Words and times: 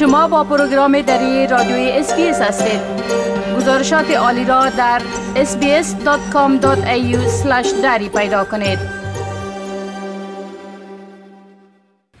شما 0.00 0.28
با 0.28 0.44
پروگرام 0.44 1.02
دری 1.02 1.46
رادیوی 1.46 1.90
SBS 1.90 2.40
هستید. 2.40 2.80
گزارشات 3.56 4.10
عالی 4.10 4.44
را 4.44 4.70
در 4.70 5.02
sbs.com.au 5.34 7.16
دری 7.82 8.08
پیدا 8.08 8.44
کنید. 8.44 8.78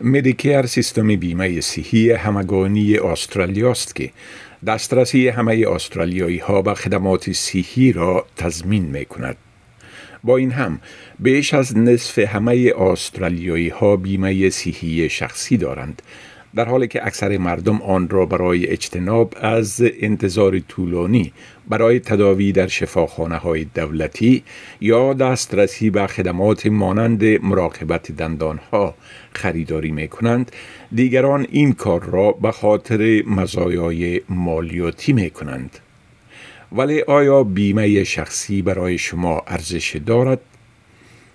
Medicare 0.00 0.66
سیستم 0.66 1.16
بیمه 1.16 1.60
صحی 1.60 2.10
همگانی 2.10 2.98
استرالیا 2.98 3.70
است 3.70 3.94
که 3.94 4.10
دسترسی 4.66 5.28
همه 5.28 5.64
استرالیایی 5.68 6.38
ها 6.38 6.62
به 6.62 6.74
خدمات 6.74 7.32
صحی 7.32 7.92
را 7.92 8.26
تضمین 8.36 8.84
می 8.84 9.04
کند. 9.04 9.36
با 10.24 10.36
این 10.36 10.50
هم 10.50 10.80
بیش 11.18 11.54
از 11.54 11.78
نصف 11.78 12.18
همه 12.18 12.72
استرالیایی 12.78 13.68
ها 13.68 13.96
بیمه 13.96 14.50
صحی 14.50 15.08
شخصی 15.08 15.56
دارند. 15.56 16.02
در 16.54 16.64
حالی 16.64 16.88
که 16.88 17.06
اکثر 17.06 17.38
مردم 17.38 17.82
آن 17.82 18.08
را 18.08 18.26
برای 18.26 18.66
اجتناب 18.66 19.34
از 19.40 19.82
انتظار 20.00 20.58
طولانی 20.58 21.32
برای 21.68 22.00
تداوی 22.00 22.52
در 22.52 22.66
شفاخانه 22.66 23.36
های 23.36 23.64
دولتی 23.64 24.42
یا 24.80 25.12
دسترسی 25.12 25.90
به 25.90 26.06
خدمات 26.06 26.66
مانند 26.66 27.24
مراقبت 27.24 28.12
دندان 28.12 28.60
ها 28.72 28.94
خریداری 29.32 29.90
می 29.90 30.08
کنند 30.08 30.52
دیگران 30.94 31.46
این 31.50 31.72
کار 31.72 32.04
را 32.04 32.32
به 32.32 32.52
خاطر 32.52 33.22
مزایای 33.26 34.20
مالیاتی 34.28 35.12
می 35.12 35.30
کنند 35.30 35.78
ولی 36.72 37.02
آیا 37.02 37.44
بیمه 37.44 38.04
شخصی 38.04 38.62
برای 38.62 38.98
شما 38.98 39.42
ارزش 39.46 39.96
دارد؟ 40.06 40.40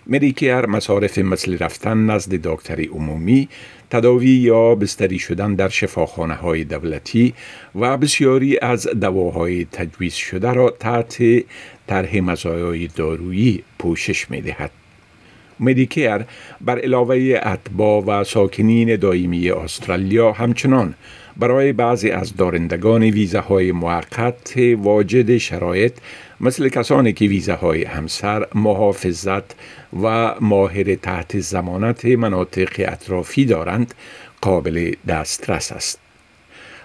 مدیکر 0.08 0.66
مصارف 0.66 1.18
مثل 1.18 1.58
رفتن 1.58 1.98
نزد 1.98 2.36
دکتری 2.36 2.86
عمومی 2.86 3.50
تداوی 3.90 4.30
یا 4.30 4.76
بستری 4.76 5.20
شدن 5.20 5.56
در 5.56 5.70
شفاخانه 5.70 6.34
های 6.34 6.64
دولتی 6.64 7.34
و 7.76 7.98
بسیاری 7.98 8.60
از 8.62 8.88
دواهای 8.88 9.66
تجویز 9.66 10.14
شده 10.14 10.54
را 10.54 10.70
تحت 10.70 11.24
طرح 11.88 12.20
مزایای 12.20 12.88
دارویی 12.88 13.64
پوشش 13.80 14.32
می 14.32 14.42
دهد. 14.42 14.72
مدیکر 15.60 16.26
بر 16.62 16.80
علاوه 16.80 17.40
اتباع 17.44 18.04
و 18.04 18.24
ساکنین 18.24 18.96
دائمی 18.96 19.50
استرالیا 19.52 20.32
همچنان 20.32 20.94
برای 21.38 21.74
بعضی 21.74 22.10
از 22.10 22.36
دارندگان 22.36 23.04
ویزاهای 23.04 23.72
موقت 23.72 24.54
واجد 24.78 25.38
شرایط 25.38 25.94
مثل 26.42 26.70
کسانی 26.70 27.14
که 27.14 27.26
ویزاهای 27.26 27.84
همسر 27.84 28.48
محافظت 28.56 29.56
و 30.04 30.36
ماهر 30.42 30.96
تحت 30.96 31.40
ضمانت 31.40 32.06
مناطق 32.06 32.70
اطرافی 32.78 33.46
دارند 33.46 33.94
قابل 34.42 34.92
دسترس 35.08 35.72
است. 35.72 36.00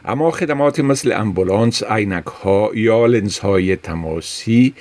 اما 0.04 0.30
خدمات 0.30 0.80
مثل 0.80 1.12
امبولانس، 1.12 1.82
عینک 1.82 2.24
ها 2.24 2.70
یا 2.74 3.06
لنز 3.06 3.38
های 3.38 3.76
تماسی 3.76 4.74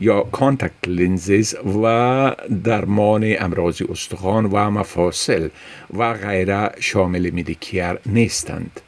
یا 0.00 0.20
contact 0.20 0.88
lenses 0.88 1.54
و 1.82 2.36
درمان 2.64 3.34
امراض 3.38 3.82
استخوان 3.90 4.46
و 4.46 4.70
مفاصل 4.70 5.48
و 5.96 6.14
غیره 6.14 6.70
شامل 6.80 7.30
Medicare 7.30 7.98
نیستند. 8.06 8.80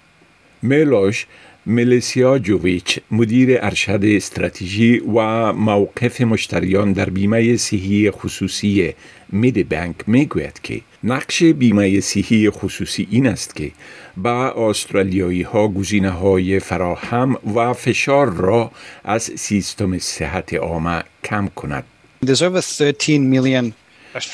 میلوش 0.62 1.26
ملیسیا 1.66 2.38
جوویچ 2.38 2.98
مدیر 3.10 3.58
ارشد 3.62 4.00
استراتژی 4.04 4.98
و 4.98 5.52
موقف 5.52 6.20
مشتریان 6.20 6.92
در 6.92 7.10
بیمه 7.10 7.56
صحی 7.56 8.10
خصوصی 8.10 8.94
میدی 9.32 9.64
بانک 9.64 9.96
می‌گوید 10.06 10.60
که 10.62 10.80
نقش 11.04 11.42
بیمه 11.42 12.00
صحی 12.00 12.50
خصوصی 12.50 13.08
این 13.10 13.26
است 13.26 13.56
که 13.56 13.70
با 14.16 14.68
استرالیایی 14.68 15.42
ها 15.42 15.68
گزینه 15.68 16.10
های 16.10 16.58
فراهم 16.58 17.36
و 17.54 17.72
فشار 17.72 18.30
را 18.30 18.70
از 19.04 19.22
سیستم 19.22 19.98
صحت 19.98 20.54
عامه 20.54 21.02
کم 21.24 21.46
کند. 21.56 21.84
There's 22.26 22.42
over 22.42 22.60
13 22.60 23.18
million 23.18 23.81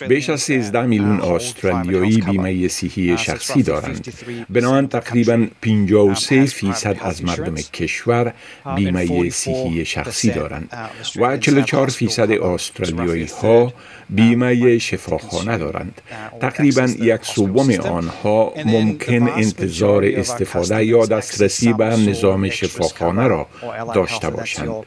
بیش 0.09 0.31
از 0.31 0.41
13 0.41 0.83
میلیون 0.83 1.21
استرالیایی 1.21 2.21
بیمه 2.21 2.69
صحی 2.69 3.19
شخصی 3.19 3.63
دارند. 3.63 4.15
بنابراین 4.51 4.89
تقریبا 4.89 5.47
53 5.61 6.47
فیصد 6.47 6.97
از 7.01 7.25
مردم 7.25 7.55
کشور 7.55 8.33
بیمه 8.77 9.31
صحی 9.31 9.85
شخصی 9.85 10.31
دارند. 10.31 10.91
و 11.17 11.37
44 11.37 11.89
فیصد 11.89 12.31
استرالیایی 12.31 13.27
ها 13.43 13.73
بیمه 14.11 14.79
شفاخانه 14.79 15.59
دارند. 15.59 16.01
تقریبا 16.41 16.89
یک 16.99 17.25
سوم 17.25 17.71
آنها 17.71 18.55
ممکن 18.65 19.29
انتظار 19.29 20.05
استفاده 20.05 20.85
یا 20.85 21.07
دسترسی 21.07 21.73
به 21.73 21.85
نظام 21.85 22.51
شفاخانه 22.51 23.27
را 23.27 23.47
داشته 23.95 24.31
باشند. 24.31 24.87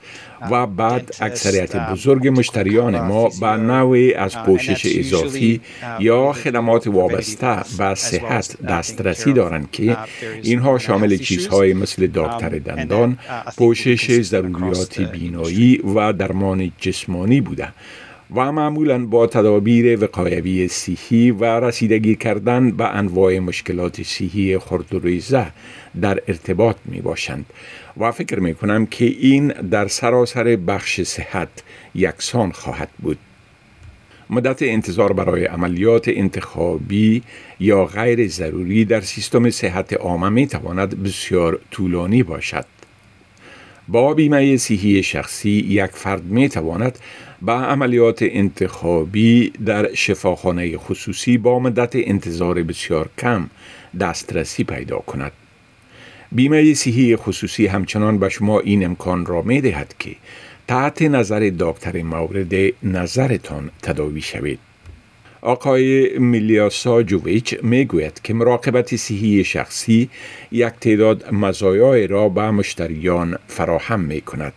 و 0.52 0.68
بعد 0.68 1.16
اکثریت 1.20 1.76
بزرگ 1.76 2.28
مشتریان 2.28 3.00
ما 3.00 3.30
به 3.42 3.48
نوعی 3.48 4.14
از 4.14 4.38
پوشش 4.38 4.98
اضافی 5.00 5.62
یا 6.00 6.34
خدمات 6.34 6.88
وابسته 6.88 7.58
به 7.78 7.96
صحت 7.96 8.62
دسترسی 8.62 9.34
دارند 9.34 9.72
که 9.72 9.98
اینها 10.44 10.80
شامل 10.80 11.18
چیزهای 11.18 11.74
مثل 11.74 12.08
دکتر 12.08 12.50
دندان، 12.50 13.18
پوشش 13.58 14.22
ضروریات 14.22 15.02
بینایی 15.02 15.78
و 15.78 16.14
درمان 16.14 16.72
جسمانی 16.80 17.42
بوده. 17.42 17.68
و 18.36 18.52
معمولا 18.52 19.06
با 19.06 19.28
تدابیر 19.28 20.04
وقایوی 20.04 20.68
صحی 20.68 21.32
و 21.32 21.44
رسیدگی 21.46 22.16
کردن 22.16 22.72
به 22.72 22.96
انواع 22.96 23.40
مشکلات 23.40 24.04
صحی 24.04 24.58
خردوریزه 24.58 25.48
در 26.02 26.22
ارتباط 26.28 26.76
می 26.86 27.02
باشند 27.02 27.46
و 27.98 28.12
فکر 28.12 28.40
می 28.40 28.56
کنم 28.56 28.86
که 28.86 29.06
این 29.06 29.48
در 29.48 29.88
سراسر 29.88 30.56
بخش 30.56 31.02
صحت 31.02 31.50
یکسان 31.96 32.52
خواهد 32.52 32.90
بود. 33.00 33.18
مدت 34.30 34.62
انتظار 34.62 35.14
برای 35.14 35.46
عملیات 35.46 36.08
انتخابی 36.08 37.24
یا 37.60 37.86
غیر 37.86 38.28
ضروری 38.28 38.86
در 38.86 39.02
سیستم 39.02 39.50
صحت 39.50 39.94
عامه 39.94 40.30
می 40.30 40.48
تواند 40.48 41.04
بسیار 41.04 41.60
طولانی 41.72 42.24
باشد. 42.24 42.66
با 43.92 44.14
بیمه 44.14 44.58
صحی 44.58 45.04
شخصی 45.04 45.50
یک 45.50 45.92
فرد 45.92 46.24
می 46.24 46.50
تواند 46.50 47.00
به 47.42 47.52
عملیات 47.52 48.20
انتخابی 48.22 49.50
در 49.66 49.94
شفاخانه 49.94 50.78
خصوصی 50.78 51.38
با 51.38 51.60
مدت 51.60 51.92
انتظار 51.96 52.64
بسیار 52.64 53.10
کم 53.18 53.50
دسترسی 54.00 54.64
پیدا 54.64 54.98
کند. 54.98 55.32
بیمه 56.32 56.74
صحی 56.74 57.16
خصوصی 57.16 57.68
همچنان 57.68 58.18
به 58.18 58.30
شما 58.30 58.60
این 58.60 58.86
امکان 58.86 59.26
را 59.26 59.42
می 59.42 59.62
دهد 59.62 59.96
که 60.00 60.16
تحت 60.68 61.02
نظر 61.02 61.52
دکتر 61.60 62.02
مورد 62.02 62.54
نظرتان 62.84 63.70
تداوی 63.82 64.22
شوید. 64.22 64.60
آقای 65.42 66.20
میلیاسا 66.20 67.04
جوویچ 67.04 67.56
می 67.64 67.86
گوید 67.86 68.22
که 68.22 68.34
مراقبت 68.34 68.96
صحی 68.96 69.44
شخصی 69.44 70.10
یک 70.52 70.74
تعداد 70.82 71.34
مزایای 71.34 72.08
را 72.08 72.30
به 72.30 72.52
مشتریان 72.52 73.38
فراهم 73.48 74.00
می 74.00 74.22
کند. 74.22 74.54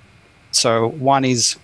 So 0.53 0.93
one 1.01 1.25
is 1.25 1.57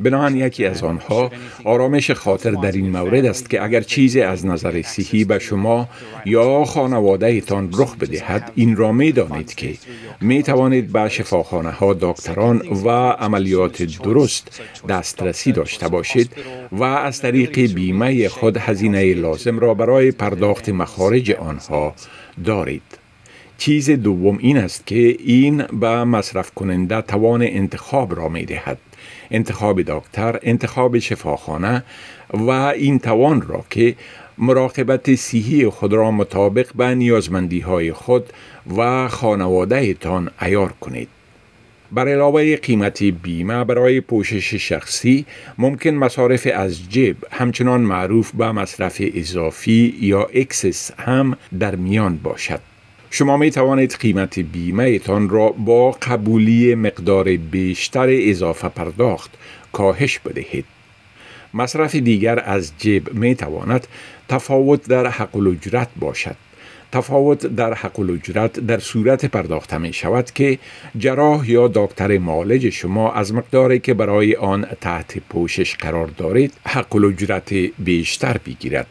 بنابراین 0.00 0.36
یکی 0.36 0.64
از 0.64 0.82
آنها 0.82 1.30
آرامش 1.64 2.10
خاطر 2.10 2.50
در 2.50 2.72
این 2.72 2.90
مورد 2.90 3.24
است 3.24 3.50
که 3.50 3.64
اگر 3.64 3.80
چیزی 3.80 4.22
از 4.22 4.46
نظر 4.46 4.82
صحی 4.82 5.24
به 5.24 5.38
شما 5.38 5.88
یا 6.24 6.64
خانواده 6.64 7.40
تان 7.40 7.70
رخ 7.72 7.96
بدهد 7.96 8.52
این 8.54 8.76
را 8.76 8.92
می 8.92 9.12
دانید 9.12 9.54
که 9.54 9.74
می 10.20 10.42
توانید 10.42 10.92
به 10.92 11.08
شفاخانه 11.08 11.70
ها 11.70 11.94
دکتران 12.00 12.62
و 12.84 12.88
عملیات 13.10 13.82
درست 13.82 14.60
دسترسی 14.88 15.52
داشته 15.52 15.88
باشید 15.88 16.30
و 16.72 16.82
از 16.84 17.20
طریق 17.20 17.74
بیمه 17.74 18.28
خود 18.28 18.56
هزینه 18.56 19.14
لازم 19.14 19.58
را 19.58 19.74
برای 19.74 20.10
پرداخت 20.10 20.68
مخارج 20.68 21.30
آنها 21.30 21.94
دارید. 22.44 23.05
چیز 23.58 23.90
دوم 23.90 24.38
این 24.38 24.58
است 24.58 24.86
که 24.86 25.16
این 25.24 25.56
به 25.56 26.04
مصرف 26.04 26.50
کننده 26.50 27.00
توان 27.00 27.42
انتخاب 27.42 28.16
را 28.16 28.28
می 28.28 28.44
دهد. 28.44 28.78
انتخاب 29.30 29.82
دکتر، 29.82 30.38
انتخاب 30.42 30.98
شفاخانه 30.98 31.84
و 32.34 32.50
این 32.50 32.98
توان 32.98 33.42
را 33.42 33.64
که 33.70 33.94
مراقبت 34.38 35.14
صحی 35.14 35.68
خود 35.68 35.92
را 35.92 36.10
مطابق 36.10 36.72
به 36.74 36.94
نیازمندی 36.94 37.60
های 37.60 37.92
خود 37.92 38.32
و 38.76 39.08
خانواده 39.08 39.94
تان 39.94 40.30
ایار 40.42 40.72
کنید. 40.72 41.08
بر 41.92 42.08
علاوه 42.08 42.56
قیمت 42.56 43.02
بیمه 43.02 43.64
برای 43.64 44.00
پوشش 44.00 44.54
شخصی 44.54 45.26
ممکن 45.58 45.90
مصارف 45.90 46.48
از 46.54 46.90
جیب 46.90 47.16
همچنان 47.30 47.80
معروف 47.80 48.32
به 48.32 48.52
مصرف 48.52 49.02
اضافی 49.14 49.96
یا 50.00 50.22
excess 50.34 50.90
هم 50.98 51.36
در 51.60 51.76
میان 51.76 52.16
باشد. 52.16 52.75
شما 53.16 53.36
می 53.36 53.50
توانید 53.50 53.96
قیمت 54.00 54.38
بیمه 54.38 54.98
تان 54.98 55.28
را 55.28 55.48
با 55.48 55.90
قبولی 55.90 56.74
مقدار 56.74 57.36
بیشتر 57.36 58.06
اضافه 58.10 58.68
پرداخت 58.68 59.30
کاهش 59.72 60.18
بدهید. 60.18 60.64
مصرف 61.54 61.94
دیگر 61.94 62.42
از 62.44 62.72
جیب 62.78 63.14
می 63.14 63.34
تواند 63.34 63.86
تفاوت 64.28 64.88
در 64.88 65.06
حق 65.06 65.36
اجرت 65.36 65.88
باشد. 65.96 66.36
تفاوت 66.92 67.46
در 67.46 67.74
حق 67.74 68.00
الاجرت 68.00 68.52
در 68.52 68.78
صورت 68.78 69.24
پرداخته 69.24 69.78
می 69.78 69.92
شود 69.92 70.30
که 70.30 70.58
جراح 70.98 71.50
یا 71.50 71.68
دکتر 71.74 72.18
معالج 72.18 72.70
شما 72.70 73.12
از 73.12 73.34
مقداری 73.34 73.78
که 73.78 73.94
برای 73.94 74.34
آن 74.34 74.66
تحت 74.80 75.18
پوشش 75.18 75.76
قرار 75.76 76.06
دارید 76.06 76.52
حق 76.66 76.96
الاجرت 76.96 77.54
بیشتر 77.78 78.36
بگیرد 78.46 78.86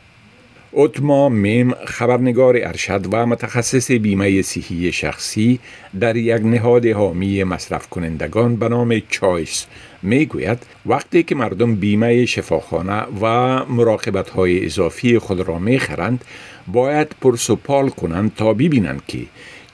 اتما 0.78 1.30
میم 1.30 1.74
خبرنگار 1.74 2.56
ارشد 2.58 3.06
و 3.12 3.26
متخصص 3.26 3.92
بیمه 3.92 4.42
صحی 4.42 4.92
شخصی 4.92 5.60
در 6.00 6.16
یک 6.16 6.42
نهاد 6.42 6.86
حامی 6.86 7.44
مصرف 7.44 7.90
کنندگان 7.90 8.56
به 8.56 8.70
نام 8.70 9.02
چایس 9.10 9.66
می 10.04 10.26
گوید 10.26 10.58
وقتی 10.86 11.24
که 11.24 11.36
مردم 11.36 11.76
بیمه 11.76 12.26
شفاخانه 12.26 13.02
و 13.22 13.26
مراقبت 13.66 14.30
های 14.30 14.66
اضافی 14.66 15.20
خود 15.20 15.42
را 15.42 15.60
می 15.60 15.80
خرند 15.80 16.26
باید 16.68 17.16
پرسپال 17.22 17.90
کنند 17.90 18.36
تا 18.36 18.54
ببینند 18.54 19.02
که 19.08 19.20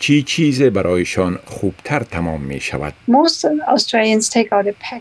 چی 0.01 0.24
چیز 0.24 0.62
برایشان 0.62 1.39
خوبتر 1.45 2.00
تمام 2.00 2.42
می 2.42 2.59
شود 2.59 2.94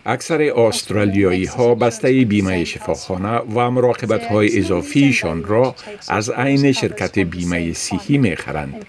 اکثر 0.07 0.43
استرالیایی 0.43 1.45
ها 1.45 1.75
بسته 1.75 2.25
بیمه 2.25 2.65
شفاخانه 2.65 3.39
و 3.39 3.71
مراقبت 3.71 4.27
های 4.27 4.59
اضافیشان 4.59 5.45
را 5.45 5.75
از 6.09 6.31
عین 6.31 6.73
شرکت 6.73 7.19
بیمه 7.19 7.73
صحی 7.73 8.19
می 8.19 8.37
خرند 8.37 8.85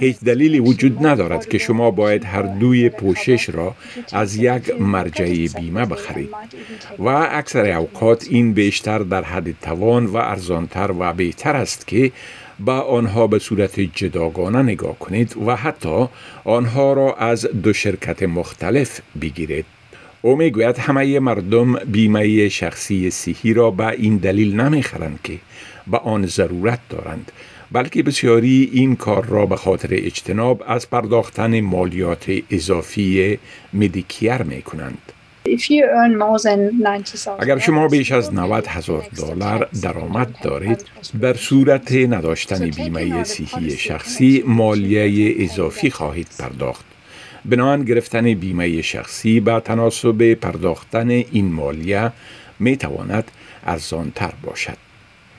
هیچ 0.00 0.16
دلیلی 0.20 0.60
وجود 0.60 1.06
ندارد 1.06 1.48
که 1.48 1.58
شما 1.58 1.90
باید 1.90 2.24
هر 2.24 2.42
دوی 2.42 2.88
پوشش 2.88 3.48
را 3.48 3.74
از 4.12 4.36
یک 4.36 4.80
مرجع 4.80 5.46
بیمه 5.56 5.86
بخرید. 5.86 6.30
و 6.98 7.08
اکثر 7.08 7.70
اوقات 7.70 8.26
این 8.30 8.52
بیشتر 8.52 8.98
در 8.98 9.24
حد 9.24 9.60
توان 9.60 10.06
و 10.06 10.16
ارزانتر 10.16 10.90
و 10.98 11.12
بهتر 11.12 11.56
است 11.56 11.86
که 11.86 12.12
با 12.64 12.80
آنها 12.80 13.26
به 13.26 13.38
صورت 13.38 13.80
جداگانه 13.80 14.62
نگاه 14.62 14.98
کنید 14.98 15.36
و 15.46 15.56
حتی 15.56 16.06
آنها 16.44 16.92
را 16.92 17.14
از 17.14 17.46
دو 17.62 17.72
شرکت 17.72 18.22
مختلف 18.22 19.00
بگیرید. 19.20 19.64
او 20.22 20.36
می‌گوید 20.36 20.78
همه 20.78 21.18
مردم 21.20 21.74
بیمه 21.74 22.48
شخصی 22.48 23.10
صحی 23.10 23.54
را 23.54 23.70
به 23.70 23.88
این 23.88 24.16
دلیل 24.16 24.60
نمی‌خرند 24.60 25.20
که 25.24 25.38
به 25.86 25.98
آن 25.98 26.26
ضرورت 26.26 26.80
دارند 26.90 27.32
بلکه 27.72 28.02
بسیاری 28.02 28.70
این 28.72 28.96
کار 28.96 29.26
را 29.26 29.46
به 29.46 29.56
خاطر 29.56 29.88
اجتناب 29.92 30.64
از 30.66 30.90
پرداختن 30.90 31.60
مالیات 31.60 32.32
اضافی 32.50 33.38
مدیکیر 33.72 34.42
می 34.42 34.62
کنند. 34.62 35.12
اگر 37.38 37.58
شما 37.58 37.88
بیش 37.88 38.12
از 38.12 38.34
90 38.34 38.66
هزار 38.66 39.04
دلار 39.16 39.68
درآمد 39.82 40.34
دارید 40.42 40.84
در 41.20 41.34
صورت 41.34 41.92
نداشتن 41.92 42.70
بیمه 42.70 43.24
صحی 43.24 43.70
شخصی 43.70 44.42
مالیه 44.46 45.34
اضافی 45.44 45.90
خواهید 45.90 46.28
پرداخت. 46.38 46.84
بنابراین 47.44 47.84
گرفتن 47.84 48.34
بیمه 48.34 48.82
شخصی 48.82 49.40
به 49.40 49.60
تناسب 49.60 50.34
پرداختن 50.34 51.10
این 51.10 51.52
مالیه 51.52 52.12
می 52.58 52.76
تواند 52.76 53.30
ارزانتر 53.66 54.32
باشد. 54.42 54.91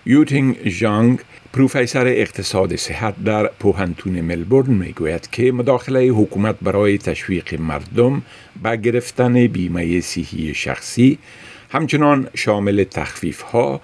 یوتینگ 0.06 0.68
جانگ 0.68 1.20
پروفسور 1.54 2.08
اقتصاد 2.08 2.76
صحت 2.76 3.24
در 3.24 3.48
پوهنتون 3.48 4.22
ملبورن 4.22 4.74
می 4.74 4.92
گوید 4.92 5.30
که 5.32 5.52
مداخله 5.52 6.08
حکومت 6.08 6.56
برای 6.62 6.98
تشویق 6.98 7.62
مردم 7.62 8.22
به 8.64 8.78
گرفتن 8.78 9.48
بیمه 9.48 10.02
صحی 10.02 10.54
شخصی 10.54 11.18
همچنان 11.70 12.28
شامل 12.36 12.84
تخفیف 12.84 13.42
ها 13.42 13.82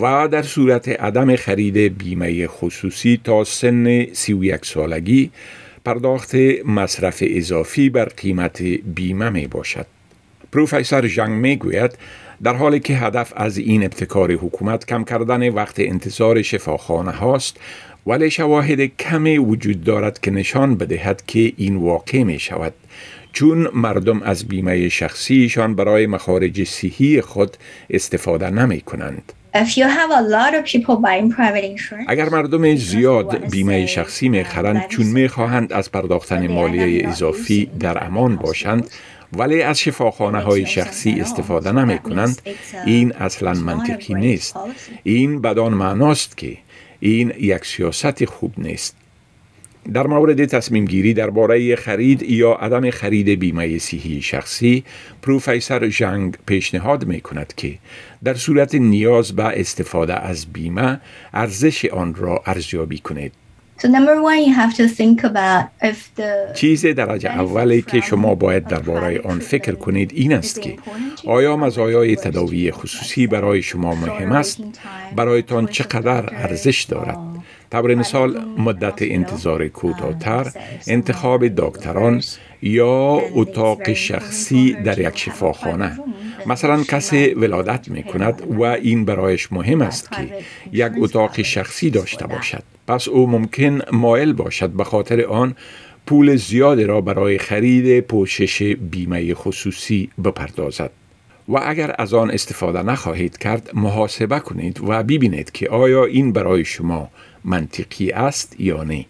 و 0.00 0.28
در 0.28 0.42
صورت 0.42 0.88
عدم 0.88 1.36
خرید 1.36 1.98
بیمه 1.98 2.46
خصوصی 2.46 3.20
تا 3.24 3.44
سن 3.44 4.12
31 4.12 4.64
سالگی 4.64 5.30
پرداخت 5.84 6.34
مصرف 6.64 7.22
اضافی 7.26 7.90
بر 7.90 8.04
قیمت 8.04 8.62
بیمه 8.94 9.30
می 9.30 9.46
باشد. 9.46 9.86
پروفسور 10.52 11.08
جنگ 11.08 11.30
می 11.30 11.56
گوید 11.56 11.98
در 12.42 12.54
حالی 12.54 12.80
که 12.80 12.94
هدف 12.94 13.32
از 13.36 13.58
این 13.58 13.84
ابتکار 13.84 14.32
حکومت 14.32 14.86
کم 14.86 15.04
کردن 15.04 15.48
وقت 15.48 15.74
انتظار 15.78 16.42
شفاخانه 16.42 17.10
هاست 17.10 17.56
ولی 18.06 18.30
شواهد 18.30 18.80
کمی 18.80 19.38
وجود 19.38 19.84
دارد 19.84 20.20
که 20.20 20.30
نشان 20.30 20.74
بدهد 20.74 21.22
که 21.26 21.52
این 21.56 21.76
واقع 21.76 22.22
می 22.22 22.38
شود 22.38 22.74
چون 23.32 23.68
مردم 23.74 24.22
از 24.22 24.48
بیمه 24.48 24.88
شخصیشان 24.88 25.74
برای 25.74 26.06
مخارج 26.06 26.64
صحی 26.64 27.20
خود 27.20 27.56
استفاده 27.90 28.50
نمی 28.50 28.80
کنند. 28.80 29.32
اگر 32.08 32.28
مردم 32.28 32.76
زیاد 32.76 33.50
بیمه 33.50 33.86
شخصی 33.86 34.28
می 34.28 34.44
خرند 34.44 34.88
چون 34.88 35.06
می 35.06 35.28
خواهند 35.28 35.72
از 35.72 35.92
پرداختن 35.92 36.46
مالیه 36.46 37.08
اضافی 37.08 37.70
در 37.80 38.04
امان 38.04 38.36
باشند 38.36 38.90
ولی 39.32 39.62
از 39.62 39.80
شفاخانه 39.80 40.40
های 40.40 40.66
شخصی 40.66 41.20
استفاده 41.20 41.72
نمی 41.72 41.98
کنند 41.98 42.42
این 42.86 43.12
اصلا 43.12 43.52
منطقی 43.52 44.14
نیست. 44.14 44.56
این 45.02 45.40
بدان 45.40 45.74
معناست 45.74 46.36
که 46.36 46.56
این 47.00 47.32
یک 47.38 47.64
سیاست 47.64 48.24
خوب 48.24 48.52
نیست. 48.58 48.96
در 49.92 50.06
مورد 50.06 50.44
تصمیم 50.44 50.84
گیری 50.84 51.14
درباره 51.14 51.76
خرید 51.76 52.22
یا 52.22 52.52
عدم 52.52 52.90
خرید 52.90 53.28
بیمه 53.28 53.78
صحی 53.78 54.22
شخصی 54.22 54.84
پروفسور 55.22 55.88
جنگ 55.88 56.36
پیشنهاد 56.46 57.04
می 57.04 57.20
کند 57.20 57.52
که 57.56 57.78
در 58.24 58.34
صورت 58.34 58.74
نیاز 58.74 59.36
به 59.36 59.44
استفاده 59.44 60.14
از 60.14 60.46
بیمه 60.46 61.00
ارزش 61.34 61.84
آن 61.84 62.14
را 62.14 62.42
ارزیابی 62.46 62.98
کنید 62.98 63.32
چیز 66.54 66.86
درجه 66.86 67.30
اولی 67.30 67.82
که 67.82 68.00
شما 68.00 68.34
باید 68.34 68.64
درباره 68.64 69.20
آن 69.20 69.38
فکر 69.38 69.72
کنید 69.72 70.12
این 70.14 70.32
است 70.32 70.62
که 70.62 70.76
آیا 71.26 71.56
مزایای 71.56 72.16
تداوی 72.16 72.70
خصوصی 72.70 73.26
برای 73.26 73.62
شما 73.62 73.94
مهم 73.94 74.32
است 74.32 74.60
برایتان 75.16 75.66
چقدر 75.66 76.34
ارزش 76.34 76.82
دارد؟ 76.82 77.18
طور 77.72 77.94
مثال 77.94 78.44
مدت 78.58 79.02
انتظار 79.02 79.68
کوتاهتر 79.68 80.52
انتخاب 80.86 81.48
دکتران 81.48 82.22
یا 82.62 83.20
اتاق 83.34 83.92
شخصی 83.92 84.72
در 84.72 84.98
یک 84.98 85.18
شفاخانه. 85.18 85.98
مثلا 86.46 86.82
کسی 86.82 87.34
ولادت 87.34 87.88
می 87.88 88.02
کند 88.02 88.42
و 88.58 88.62
این 88.62 89.04
برایش 89.04 89.52
مهم 89.52 89.82
است 89.82 90.12
که 90.12 90.28
یک 90.72 90.92
اتاق 90.98 91.42
شخصی 91.42 91.90
داشته 91.90 92.26
باشد. 92.26 92.62
پس 92.88 93.08
او 93.08 93.26
ممکن 93.26 93.80
مایل 93.92 94.32
باشد 94.32 94.70
به 94.70 94.84
خاطر 94.84 95.24
آن 95.24 95.56
پول 96.06 96.36
زیادی 96.36 96.84
را 96.84 97.00
برای 97.00 97.38
خرید 97.38 98.00
پوشش 98.00 98.62
بیمه 98.62 99.34
خصوصی 99.34 100.10
بپردازد. 100.24 100.90
و 101.48 101.60
اگر 101.62 101.94
از 101.98 102.14
آن 102.14 102.30
استفاده 102.30 102.82
نخواهید 102.82 103.38
کرد 103.38 103.70
محاسبه 103.74 104.38
کنید 104.38 104.80
و 104.80 105.02
ببینید 105.02 105.50
که 105.50 105.68
آیا 105.68 106.04
این 106.04 106.32
برای 106.32 106.64
شما 106.64 107.10
منطقی 107.44 108.10
است 108.10 108.60
یا 108.60 108.82
نه. 108.82 109.06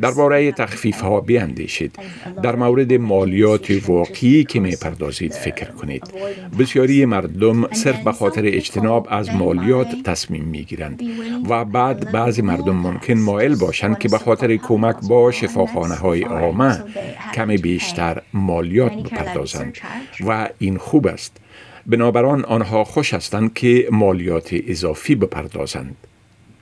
درباره 0.00 0.52
تخفیف 0.52 1.00
ها 1.00 1.20
بیاندیشید. 1.20 1.98
در 2.42 2.56
مورد 2.56 2.92
مالیات 2.92 3.82
واقعی 3.86 4.44
که 4.44 4.60
می 4.60 4.76
پردازید 4.76 5.32
فکر 5.32 5.70
کنید. 5.70 6.02
بسیاری 6.58 7.04
مردم 7.04 7.72
صرف 7.72 8.04
به 8.04 8.12
خاطر 8.12 8.42
اجتناب 8.44 9.06
از 9.10 9.30
مالیات 9.30 9.88
تصمیم 10.04 10.44
می 10.44 10.64
گیرند 10.64 11.02
و 11.48 11.64
بعد 11.64 12.12
بعضی 12.12 12.42
مردم 12.42 12.76
ممکن 12.76 13.14
مایل 13.14 13.56
باشند 13.56 13.98
که 13.98 14.08
به 14.08 14.18
خاطر 14.18 14.56
کمک 14.56 14.96
با 15.08 15.30
شفاخانه 15.30 15.94
های 15.94 16.22
عامه 16.22 16.84
کمی 17.34 17.56
بیشتر 17.56 18.22
مالیات 18.32 18.92
بپردازند. 18.92 19.78
و 20.26 20.48
این 20.58 20.78
خوب 20.78 21.06
است. 21.06 21.36
بنابراین 21.86 22.44
آنها 22.44 22.84
خوش 22.84 23.14
هستند 23.14 23.54
که 23.54 23.88
مالیات 23.90 24.54
اضافی 24.66 25.14
بپردازند. 25.14 25.96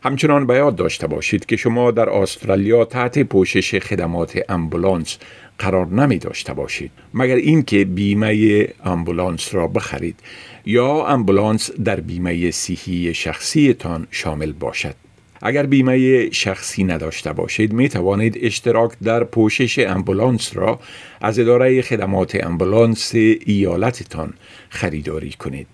همچنان 0.04 0.46
به 0.46 0.70
داشته 0.76 1.06
باشید 1.06 1.46
که 1.46 1.56
شما 1.56 1.90
در 1.90 2.08
استرالیا 2.10 2.84
تحت 2.84 3.18
پوشش 3.18 3.78
خدمات 3.78 4.38
امبولانس 4.48 5.18
قرار 5.58 5.86
نمی 5.86 6.18
داشته 6.18 6.54
باشید 6.54 6.90
مگر 7.14 7.36
اینکه 7.36 7.84
بیمه 7.84 8.68
امبولانس 8.84 9.54
را 9.54 9.66
بخرید 9.66 10.20
یا 10.66 11.06
امبولانس 11.06 11.70
در 11.84 12.00
بیمه 12.00 12.50
صحی 12.50 13.14
شخصیتان 13.14 14.06
شامل 14.10 14.52
باشد 14.52 14.94
اگر 15.42 15.66
بیمه 15.66 16.30
شخصی 16.30 16.84
نداشته 16.84 17.32
باشید 17.32 17.72
می 17.72 17.88
توانید 17.88 18.38
اشتراک 18.42 18.92
در 19.02 19.24
پوشش 19.24 19.78
امبولانس 19.78 20.56
را 20.56 20.80
از 21.20 21.38
اداره 21.38 21.82
خدمات 21.82 22.44
امبولانس 22.44 23.14
ایالتتان 23.14 24.34
خریداری 24.68 25.32
کنید. 25.32 25.66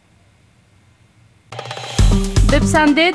بپسندید، 2.52 3.14